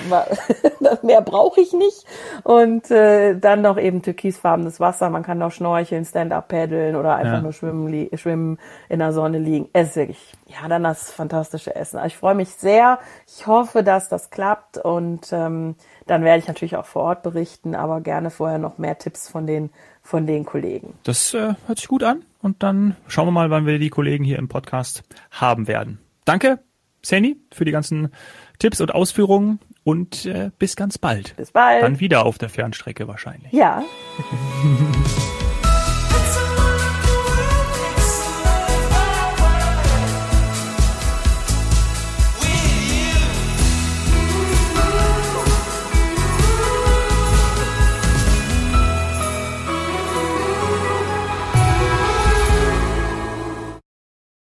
mehr 1.07 1.21
brauche 1.21 1.61
ich 1.61 1.73
nicht. 1.75 2.07
Und 2.43 2.91
äh, 2.91 3.35
dann 3.38 3.61
noch 3.62 3.79
eben 3.79 4.00
türkisfarbenes 4.02 4.81
Wasser. 4.81 5.11
Man 5.11 5.23
kann 5.23 5.38
noch 5.38 5.52
schnorcheln, 5.52 6.05
Stand-up 6.07 6.49
paddeln 6.49 6.97
oder 6.97 7.17
einfach 7.17 7.33
Ja. 7.35 7.41
nur 7.43 7.52
schwimmen, 7.52 8.09
schwimmen, 8.17 8.59
in 8.88 8.99
der 8.99 9.12
Sonne 9.12 9.38
liegen. 9.38 9.69
Es 9.73 9.91
ist 9.91 9.97
wirklich, 9.97 10.33
ja, 10.53 10.69
dann 10.69 10.83
das 10.83 11.11
fantastische 11.11 11.75
Essen. 11.75 11.99
Also 11.99 12.09
ich 12.09 12.17
freue 12.17 12.35
mich 12.35 12.51
sehr. 12.51 12.99
Ich 13.27 13.47
hoffe, 13.47 13.83
dass 13.83 14.09
das 14.09 14.31
klappt 14.31 14.79
und 14.79 15.33
ähm, 15.33 15.77
dann 16.07 16.25
werde 16.25 16.41
ich 16.41 16.49
natürlich 16.49 16.77
auch 16.77 16.87
vor 16.87 17.03
Ort 17.03 17.23
berichten, 17.23 17.75
aber 17.75 18.01
gerne 18.01 18.31
vorher 18.31 18.59
noch 18.59 18.79
mehr 18.79 18.99
Tipps 18.99 19.29
von 19.29 19.47
den 19.47 19.71
von 20.03 20.27
den 20.27 20.45
Kollegen. 20.45 20.95
Das 21.05 21.33
äh, 21.33 21.55
hört 21.67 21.79
sich 21.79 21.89
gut 21.89 22.03
an. 22.03 22.25
Und 22.41 22.63
dann 22.63 22.97
schauen 23.07 23.29
wir 23.29 23.33
mal, 23.33 23.51
wann 23.51 23.67
wir 23.67 23.79
die 23.79 23.91
Kollegen 23.91 24.25
hier 24.25 24.39
im 24.39 24.49
Podcast 24.49 25.05
haben 25.31 25.69
werden. 25.69 26.01
Danke, 26.25 26.59
Sani, 27.03 27.37
für 27.53 27.65
die 27.65 27.71
ganzen 27.71 28.13
Tipps 28.59 28.81
und 28.81 28.93
Ausführungen 28.93 29.61
und 29.85 30.27
äh, 30.27 30.51
bis 30.59 30.75
ganz 30.77 30.99
bald. 30.99 31.37
Bis 31.37 31.53
bald. 31.53 31.83
Dann 31.83 32.01
wieder 32.01 32.27
auf 32.27 32.39
der 32.39 32.49
Fernstrecke 32.49 33.07
wahrscheinlich. 33.07 33.53
ja. 33.53 33.85